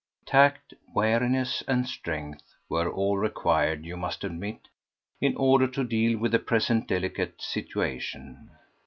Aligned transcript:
Tact, 0.25 0.73
wariness 0.95 1.61
and 1.67 1.87
strength 1.87 2.55
were 2.67 2.89
all 2.91 3.19
required, 3.19 3.85
you 3.85 3.95
must 3.95 4.23
admit, 4.23 4.67
in 5.21 5.35
order 5.37 5.67
to 5.67 5.83
deal 5.83 6.17
with 6.17 6.31
the 6.31 6.39
present 6.39 6.87
delicate 6.87 7.39
situation. 7.39 8.49